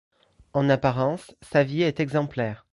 En 0.53 0.67
apparence, 0.69 1.35
sa 1.43 1.63
vie 1.63 1.83
est 1.83 1.99
exemplaire. 1.99 2.65